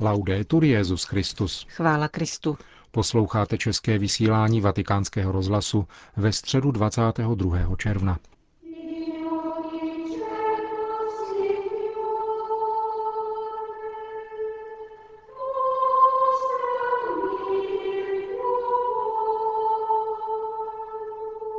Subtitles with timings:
[0.00, 1.66] Laudetur Jezus Christus.
[1.68, 2.58] Chvála Kristu.
[2.90, 7.76] Posloucháte české vysílání Vatikánského rozhlasu ve středu 22.
[7.76, 8.18] června.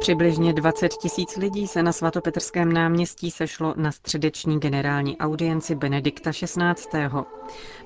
[0.03, 6.55] Přibližně 20 tisíc lidí se na svatopetrském náměstí sešlo na středeční generální audienci Benedikta XVI.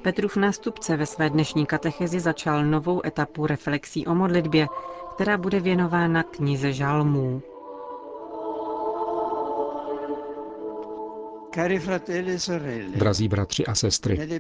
[0.02, 4.68] Petrův nástupce ve své dnešní katechezi začal novou etapu reflexí o modlitbě,
[5.16, 7.42] která bude věnována knize žalmů.
[12.96, 14.40] Drazí bratři a sestry,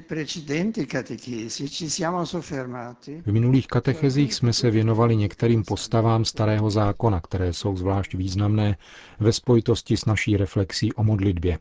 [3.25, 8.77] v minulých katechezích jsme se věnovali některým postavám starého zákona, které jsou zvlášť významné
[9.20, 11.59] ve spojitosti s naší reflexí o modlitbě.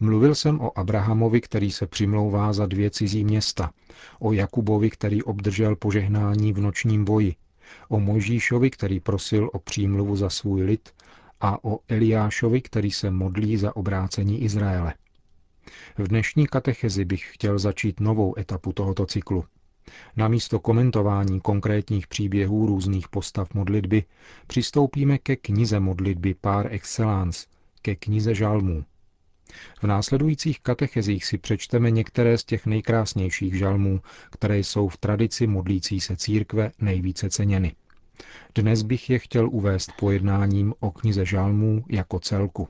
[0.00, 3.70] Mluvil jsem o Abrahamovi, který se přimlouvá za dvě cizí města,
[4.18, 7.34] o Jakubovi, který obdržel požehnání v nočním boji,
[7.88, 10.90] o Mojžíšovi, který prosil o přímluvu za svůj lid
[11.42, 14.94] a o Eliášovi, který se modlí za obrácení Izraele.
[15.98, 19.44] V dnešní katechezi bych chtěl začít novou etapu tohoto cyklu.
[20.16, 24.04] Na místo komentování konkrétních příběhů různých postav modlitby
[24.46, 27.46] přistoupíme ke knize modlitby par excellence,
[27.82, 28.84] ke knize žalmů.
[29.82, 36.00] V následujících katechezích si přečteme některé z těch nejkrásnějších žalmů, které jsou v tradici modlící
[36.00, 37.74] se církve nejvíce ceněny.
[38.54, 42.68] Dnes bych je chtěl uvést pojednáním o knize žalmů jako celku.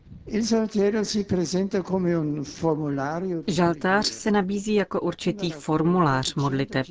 [3.47, 6.87] Žaltář se nabízí jako určitý formulář modliteb,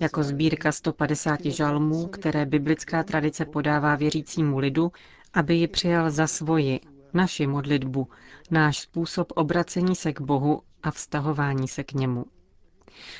[0.00, 4.92] jako sbírka 150 žalmů, které biblická tradice podává věřícímu lidu,
[5.34, 6.80] aby ji přijal za svoji,
[7.14, 8.08] naši modlitbu,
[8.50, 12.24] náš způsob obracení se k Bohu a vztahování se k němu.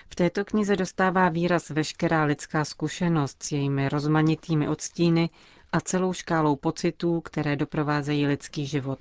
[0.08, 5.30] V této knize dostává výraz veškerá lidská zkušenost s jejími rozmanitými odstíny
[5.72, 8.98] a celou škálou pocitů, které doprovázejí lidský život.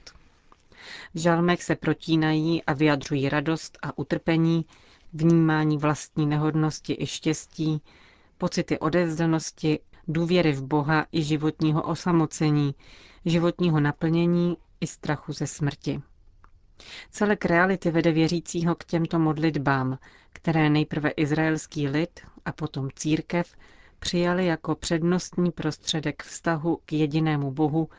[1.13, 4.66] V žalmech se protínají a vyjadřují radost a utrpení,
[5.13, 7.81] vnímání vlastní nehodnosti i štěstí,
[8.38, 12.75] pocity odevzdanosti, důvěry v Boha i životního osamocení,
[13.25, 16.01] životního naplnění i strachu ze smrti.
[17.11, 19.97] Celek reality vede věřícího k těmto modlitbám,
[20.33, 23.55] které nejprve izraelský lid a potom církev
[23.99, 27.89] přijali jako přednostní prostředek vztahu k jedinému Bohu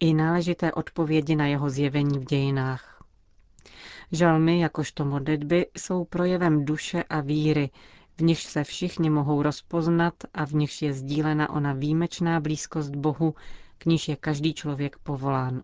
[0.00, 3.04] i náležité odpovědi na jeho zjevení v dějinách.
[4.12, 7.70] Žalmy jakožto modlitby jsou projevem duše a víry,
[8.18, 13.34] v nichž se všichni mohou rozpoznat a v nichž je sdílena ona výjimečná blízkost Bohu,
[13.78, 15.62] k níž je každý člověk povolán.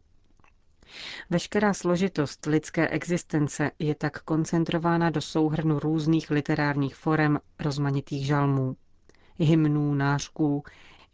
[1.30, 8.76] Veškerá složitost lidské existence je tak koncentrována do souhrnu různých literárních forem rozmanitých žalmů,
[9.38, 10.62] hymnů, nářků,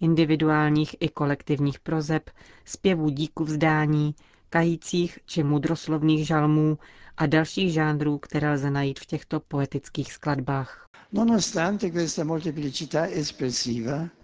[0.00, 2.30] individuálních i kolektivních prozeb,
[2.64, 4.14] zpěvů díku vzdání,
[4.54, 6.78] kajících či mudroslovných žalmů
[7.16, 10.88] a dalších žánrů, které lze najít v těchto poetických skladbách.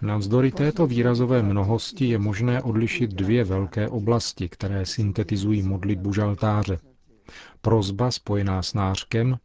[0.02, 6.78] Navzdory této výrazové mnohosti je možné odlišit dvě velké oblasti, které syntetizují modlitbu žaltáře.
[7.60, 9.36] Prozba spojená s nářkem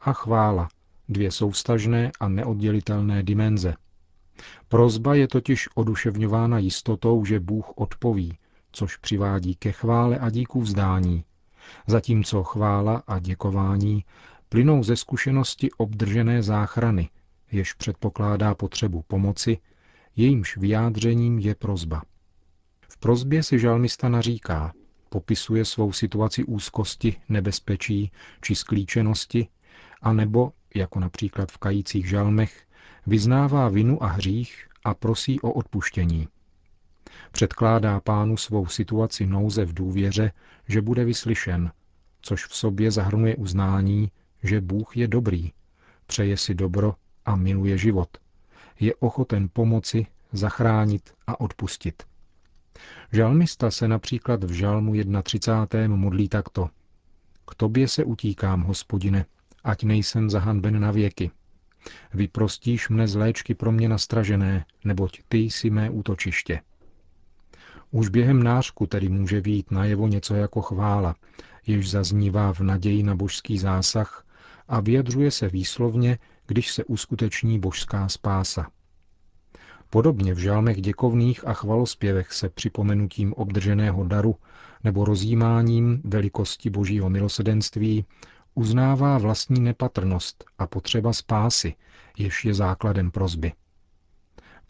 [0.00, 0.68] a chvála,
[1.08, 3.74] dvě soustažné a neoddělitelné dimenze.
[4.68, 8.38] Prozba je totiž oduševňována jistotou, že Bůh odpoví,
[8.72, 11.24] což přivádí ke chvále a díku vzdání,
[11.86, 14.04] zatímco chvála a děkování
[14.48, 17.08] plynou ze zkušenosti obdržené záchrany,
[17.52, 19.58] jež předpokládá potřebu pomoci,
[20.16, 22.02] jejímž vyjádřením je prozba.
[22.88, 24.72] V prozbě si žalmista naříká,
[25.08, 29.48] popisuje svou situaci úzkosti, nebezpečí či sklíčenosti,
[30.02, 32.66] anebo, jako například v kajících žalmech,
[33.06, 36.28] vyznává vinu a hřích a prosí o odpuštění.
[37.32, 40.32] Předkládá pánu svou situaci nouze v důvěře,
[40.68, 41.72] že bude vyslyšen,
[42.22, 44.10] což v sobě zahrnuje uznání,
[44.42, 45.52] že Bůh je dobrý,
[46.06, 48.08] přeje si dobro a miluje život.
[48.80, 52.02] Je ochoten pomoci, zachránit a odpustit.
[53.12, 54.92] Žalmista se například v žalmu
[55.22, 55.96] 31.
[55.96, 56.68] modlí takto.
[57.50, 59.26] K tobě se utíkám, hospodine,
[59.64, 61.30] ať nejsem zahanben na věky.
[62.14, 66.60] Vyprostíš mne z léčky pro mě nastražené, neboť ty jsi mé útočiště.
[67.94, 71.14] Už během nářku tedy může výjít najevo něco jako chvála,
[71.66, 74.26] jež zaznívá v naději na božský zásah
[74.68, 78.70] a vyjadřuje se výslovně, když se uskuteční božská spása.
[79.90, 84.36] Podobně v žálmech děkovných a chvalospěvech se připomenutím obdrženého daru
[84.84, 88.04] nebo rozjímáním velikosti božího milosedenství
[88.54, 91.74] Uznává vlastní nepatrnost a potřeba spásy,
[92.18, 93.52] jež je základem prozby.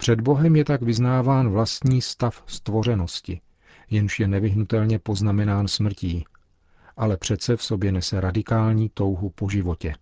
[0.03, 3.41] Před Bohem je tak vyznáván vlastní stav stvořenosti,
[3.89, 6.25] jenž je nevyhnutelně poznamenán smrtí,
[6.97, 9.93] ale přece v sobě nese radikální touhu po životě.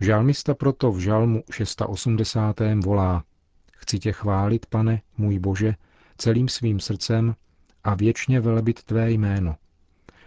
[0.00, 2.60] Žalmista proto v žalmu 680.
[2.84, 3.24] volá
[3.72, 5.74] Chci tě chválit, pane, můj Bože,
[6.18, 7.34] celým svým srdcem
[7.84, 9.56] a věčně velebit tvé jméno.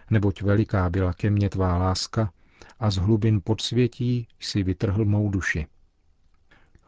[0.10, 2.32] Neboť veliká byla ke mně tvá láska
[2.80, 5.68] a z hlubin podsvětí si vytrhl mou duši.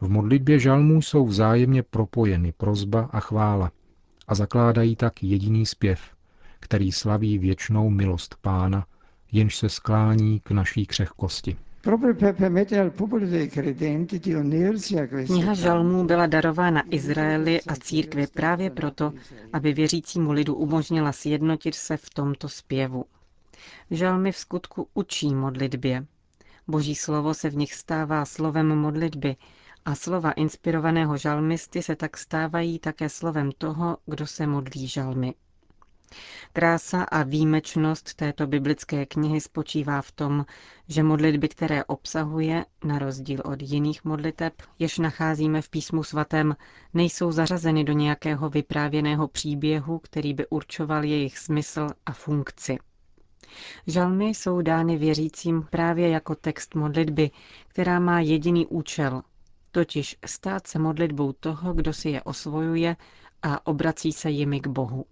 [0.00, 3.70] V modlitbě žalmů jsou vzájemně propojeny prozba a chvála
[4.28, 6.00] a zakládají tak jediný zpěv,
[6.60, 8.86] který slaví věčnou milost pána,
[9.32, 11.56] jenž se sklání k naší křehkosti.
[15.26, 19.12] Kniha žalmů byla darována Izraeli a církvi právě proto,
[19.52, 23.04] aby věřícímu lidu umožnila sjednotit se v tomto zpěvu.
[23.90, 26.06] Žalmy v skutku učí modlitbě.
[26.68, 29.36] Boží slovo se v nich stává slovem modlitby
[29.88, 35.34] a slova inspirovaného žalmisty se tak stávají také slovem toho, kdo se modlí žalmy.
[36.52, 40.46] Krása a výjimečnost této biblické knihy spočívá v tom,
[40.88, 46.56] že modlitby, které obsahuje, na rozdíl od jiných modliteb, jež nacházíme v písmu svatém,
[46.94, 52.78] nejsou zařazeny do nějakého vyprávěného příběhu, který by určoval jejich smysl a funkci.
[53.86, 57.30] Žalmy jsou dány věřícím právě jako text modlitby,
[57.68, 59.22] která má jediný účel,
[59.78, 62.96] totiž stát se modlitbou toho, kdo si je osvojuje
[63.42, 65.04] a obrací se jimi k Bohu.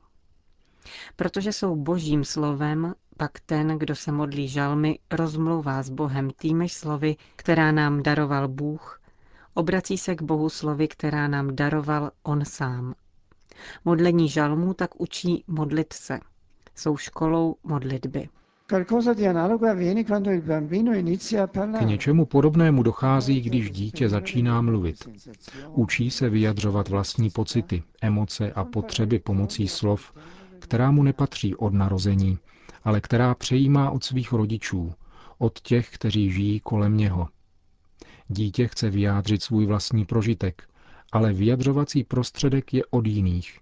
[1.16, 7.16] Protože jsou božím slovem, pak ten, kdo se modlí žalmy, rozmlouvá s Bohem týmež slovy,
[7.36, 9.00] která nám daroval Bůh,
[9.54, 12.94] obrací se k Bohu slovy, která nám daroval On sám.
[13.84, 16.20] Modlení žalmů tak učí modlit se.
[16.74, 18.28] Jsou školou modlitby.
[21.78, 25.08] K něčemu podobnému dochází, když dítě začíná mluvit.
[25.68, 30.12] Učí se vyjadřovat vlastní pocity, emoce a potřeby pomocí slov,
[30.58, 32.38] která mu nepatří od narození,
[32.84, 34.92] ale která přejímá od svých rodičů,
[35.38, 37.28] od těch, kteří žijí kolem něho.
[38.28, 40.68] Dítě chce vyjádřit svůj vlastní prožitek,
[41.12, 43.58] ale vyjadřovací prostředek je od jiných.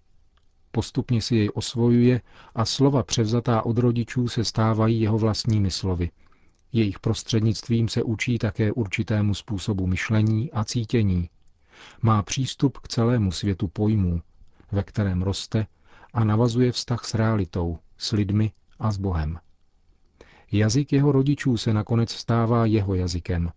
[0.75, 2.21] Postupně si jej osvojuje
[2.55, 6.11] a slova převzatá od rodičů se stávají jeho vlastními slovy.
[6.73, 11.31] Jejich prostřednictvím se učí také určitému způsobu myšlení a cítění.
[12.03, 14.23] Má přístup k celému světu pojmů,
[14.73, 15.67] ve kterém roste
[16.13, 19.39] a navazuje vztah s realitou, s lidmi a s Bohem.
[20.53, 23.51] Jazyk jeho rodičů se nakonec stává jeho jazykem.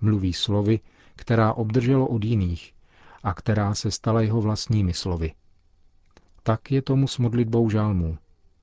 [0.00, 0.80] Mluví slovy,
[1.16, 2.74] která obdrželo od jiných
[3.22, 5.32] a která se stala jeho vlastními slovy.
[6.46, 8.18] Tak je tomu s modlitbou žálmů.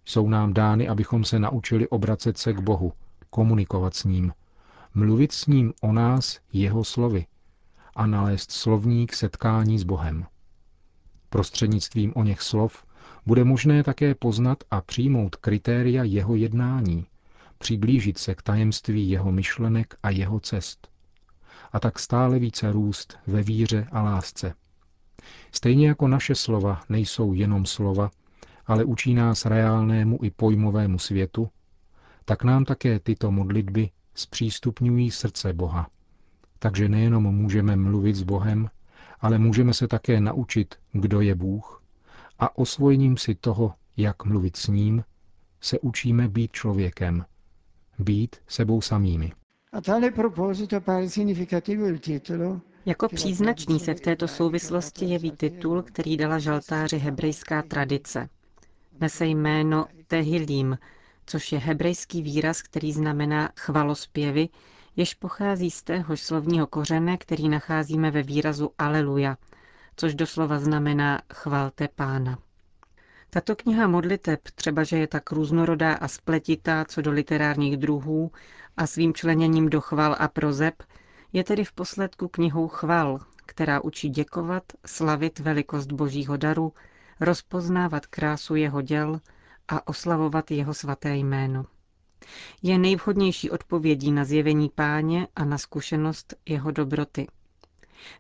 [0.06, 2.94] Jsou nám dány, abychom se naučili obracet se k Bohu,
[3.30, 4.34] komunikovat s ním,
[4.94, 7.26] mluvit s ním o nás jeho slovy
[7.96, 10.26] a nalézt slovník setkání s Bohem.
[11.30, 12.86] Prostřednictvím o něch slov
[13.26, 17.06] bude možné také poznat a přijmout kritéria jeho jednání,
[17.58, 20.88] přiblížit se k tajemství jeho myšlenek a jeho cest.
[21.74, 24.54] A tak stále více růst ve víře a lásce.
[25.52, 28.12] Stejně jako naše slova nejsou jenom slova,
[28.66, 31.50] ale učí nás reálnému i pojmovému světu,
[32.26, 35.90] tak nám také tyto modlitby zpřístupňují srdce Boha.
[36.60, 38.70] Takže nejenom můžeme mluvit s Bohem,
[39.20, 41.84] ale můžeme se také naučit, kdo je Bůh
[42.40, 45.04] a osvojením si toho, jak mluvit s ním,
[45.62, 47.26] se učíme být člověkem,
[48.00, 49.32] být sebou samými.
[52.86, 58.30] Jako příznačný se v této souvislosti jeví titul, který dala žaltáři hebrejská tradice.
[59.02, 60.78] Nese jméno Tehilim,
[61.26, 64.50] což je hebrejský výraz, který znamená chvalospěvy,
[64.96, 69.38] jež pochází z téhož slovního kořene, který nacházíme ve výrazu Aleluja,
[69.96, 72.38] což doslova znamená chvalte pána.
[73.30, 78.32] Tato kniha modliteb, třeba že je tak různorodá a spletitá co do literárních druhů
[78.78, 80.74] a svým členěním do chval a prozeb,
[81.34, 86.74] je tedy v posledku knihou chval, která učí děkovat, slavit velikost božího daru,
[87.20, 89.20] rozpoznávat krásu jeho děl
[89.68, 91.66] a oslavovat jeho svaté jméno.
[92.62, 97.28] Je nejvhodnější odpovědí na zjevení páně a na zkušenost jeho dobroty–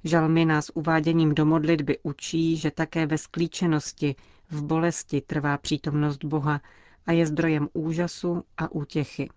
[0.03, 4.15] Žalmy nás uváděním do modlitby učí, že také ve sklíčenosti,
[4.49, 6.61] v bolesti trvá přítomnost Boha
[7.05, 9.29] a je zdrojem úžasu a útěchy.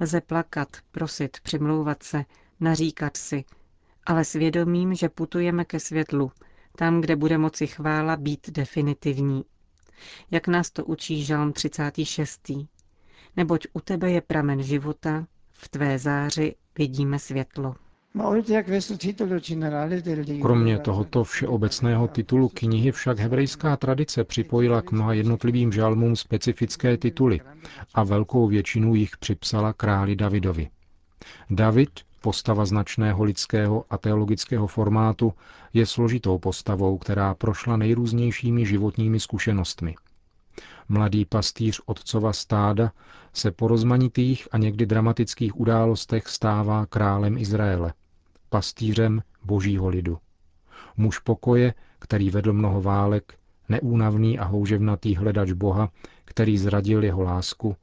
[0.00, 2.24] Lze plakat, prosit, přimlouvat se,
[2.64, 3.44] naříkat si,
[4.06, 6.32] ale svědomím, že putujeme ke světlu,
[6.76, 9.44] tam, kde bude moci chvála být definitivní.
[10.30, 12.50] Jak nás to učí Žalm 36.
[13.36, 17.74] Neboť u tebe je pramen života, V tvé záři vidíme světlo.
[20.42, 27.40] Kromě tohoto všeobecného titulu knihy však hebrejská tradice připojila k mnoha jednotlivým žalmům specifické tituly
[27.94, 30.70] a velkou většinu jich připsala králi Davidovi.
[31.50, 31.90] David,
[32.24, 35.32] postava značného lidského a teologického formátu,
[35.72, 39.94] je složitou postavou, která prošla nejrůznějšími životními zkušenostmi.
[40.88, 42.92] Mladý pastýř otcova stáda
[43.32, 47.92] se po rozmanitých a někdy dramatických událostech stává králem Izraele–
[48.48, 50.18] pastýřem božího lidu.
[50.96, 53.34] Muž pokoje, který vedl mnoho válek,
[53.68, 55.88] neúnavný a houževnatý hledač Boha,
[56.24, 57.76] který zradil jeho lásku,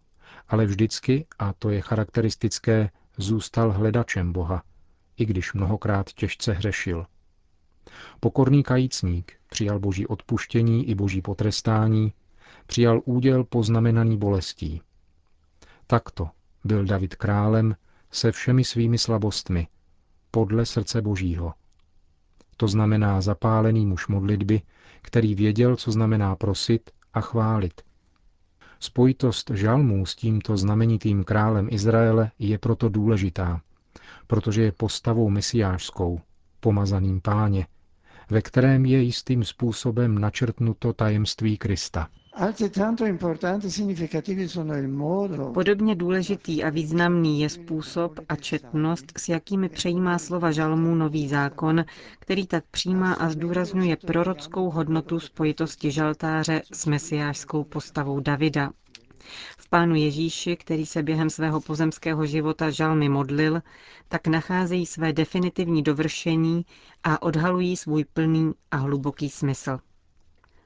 [0.49, 2.89] ale vždycky, a to je charakteristické,
[3.21, 4.63] zůstal hledačem Boha,
[5.17, 7.05] i když mnohokrát těžce hřešil.
[8.19, 12.13] Pokorný kajícník přijal boží odpuštění i boží potrestání,
[12.67, 14.81] přijal úděl poznamenaný bolestí.
[15.87, 16.29] Takto
[16.63, 17.75] byl David králem
[18.11, 19.67] se všemi svými slabostmi,
[20.31, 21.53] podle srdce Božího.
[22.57, 24.61] To znamená zapálený muž modlitby,
[25.01, 27.81] který věděl, co znamená prosit a chválit.
[28.83, 33.61] Spojitost žalmů s tímto znamenitým králem Izraele je proto důležitá,
[34.27, 36.21] protože je postavou mesiářskou,
[36.59, 37.67] pomazaným páně,
[38.29, 42.07] ve kterém je jistým způsobem načrtnuto tajemství Krista.
[45.53, 51.85] Podobně důležitý a významný je způsob a četnost, s jakými přejímá slova žalmů nový zákon,
[52.19, 58.71] který tak přijímá a zdůrazňuje prorockou hodnotu spojitosti žaltáře s mesiářskou postavou Davida.
[59.57, 63.61] V Pánu Ježíši, který se během svého pozemského života žalmy modlil,
[64.07, 66.65] tak nacházejí své definitivní dovršení
[67.03, 69.79] a odhalují svůj plný a hluboký smysl.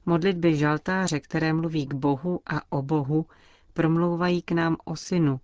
[0.06, 3.26] Modlitby žaltáře, které mluví k Bohu a o Bohu,
[3.74, 5.40] promlouvají k nám o synu,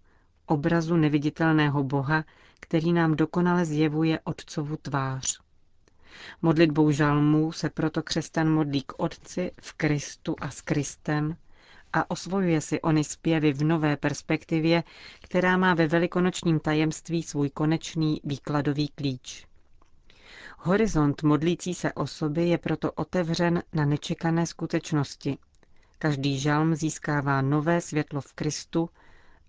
[0.45, 2.23] obrazu neviditelného Boha,
[2.59, 5.39] který nám dokonale zjevuje Otcovu tvář.
[6.41, 11.35] Modlitbou žalmů se proto křesťan modlí k Otci v Kristu a s Kristem
[11.93, 14.83] a osvojuje si ony zpěvy v nové perspektivě,
[15.23, 19.47] která má ve velikonočním tajemství svůj konečný výkladový klíč.
[20.63, 25.37] Horizont modlící se osoby je proto otevřen na nečekané skutečnosti.
[25.99, 28.89] Každý žalm získává nové světlo v Kristu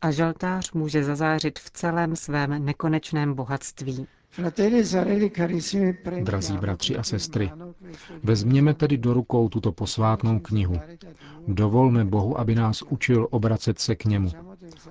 [0.02, 4.06] a žaltář může zazářit v celém svém nekonečném bohatství.
[6.22, 7.50] Drazí bratři a sestry,
[8.22, 10.80] vezměme tedy do rukou tuto posvátnou knihu.
[11.48, 14.30] Dovolme Bohu, aby nás učil obracet se k němu.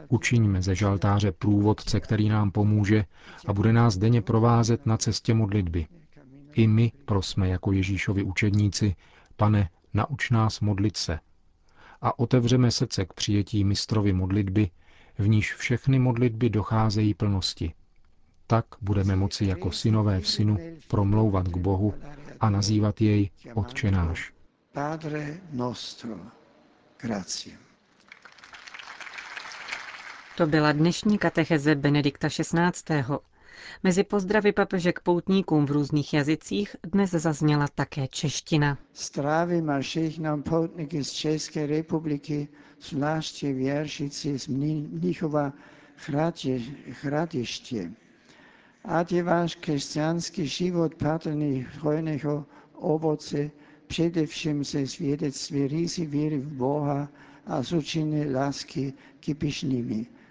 [0.10, 3.06] Učiňme ze žaltáře průvodce, který nám pomůže
[3.48, 5.88] a bude nás denně provázet na cestě modlitby.
[6.53, 8.96] I my prosme jako Ježíšovi učedníci,
[9.38, 11.20] pane, nauč nás modlit se.
[12.01, 14.70] A otevřeme srdce k přijetí mistrovy modlitby,
[15.17, 17.74] v níž všechny modlitby docházejí plnosti.
[18.48, 21.93] Tak budeme moci jako synové v synu promlouvat k Bohu
[22.39, 24.34] a nazývat jej Otče náš.
[24.74, 26.15] Padre nostro.
[27.01, 27.58] Grazie.
[30.38, 33.03] To byla dnešní katecheze Benedikta XVI.
[33.84, 38.77] Mezi pozdravy papeže k poutníkům v různých jazycích dnes zazněla také čeština.
[38.96, 42.48] Zdravím a všechnám poutníky z České republiky,
[42.82, 45.53] zvláště věršici z Mnichova
[47.01, 47.91] Hradiště.
[48.86, 53.51] Ať je váš křesťanský život patrný hojného ovoce,
[53.88, 57.10] především se svědectví rízy víry v Boha
[57.46, 57.72] a z
[58.32, 59.27] lásky k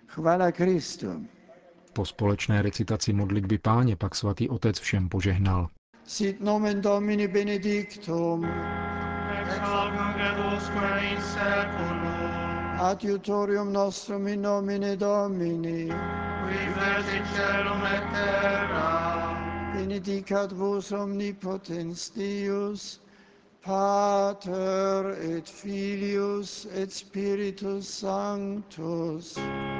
[0.06, 1.26] Chvala Kristu.
[1.92, 5.68] Po společné recitaci modlitby páně pak svatý otec všem požehnal.
[6.06, 8.46] Sit nomen Domini benedictum.
[12.80, 15.88] Adiutorium nostrum in nomine Domini.
[16.48, 19.20] Qui fecit celum et terra.
[19.74, 23.00] Benedicat vos omnipotens Deus,
[23.62, 29.36] Pater et Filius et Spiritus Sanctus.
[29.38, 29.79] Amen.